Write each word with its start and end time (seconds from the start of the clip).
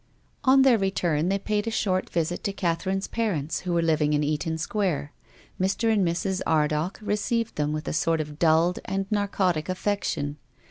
On 0.43 0.63
their 0.63 0.79
return 0.79 1.29
they 1.29 1.37
paid 1.37 1.67
a 1.67 1.69
short 1.69 2.09
visit 2.09 2.43
to 2.45 2.53
Catherine's 2.53 3.05
parents, 3.07 3.59
who 3.59 3.73
were 3.73 3.83
living 3.83 4.13
in 4.13 4.23
Eaton 4.23 4.57
Square. 4.57 5.13
Mr. 5.59 5.93
and 5.93 6.03
Mrs. 6.03 6.41
Ardagh 6.47 6.97
received 7.03 7.55
them 7.55 7.71
with 7.71 7.87
a 7.87 7.93
sort 7.93 8.19
of 8.19 8.39
dulled 8.39 8.79
and 8.85 9.05
narcotic 9.11 9.69
affection. 9.69 10.37